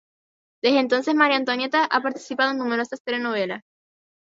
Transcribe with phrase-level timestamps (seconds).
[0.63, 3.61] Desde entonces María Antonieta ha participado en numerosas telenovelas.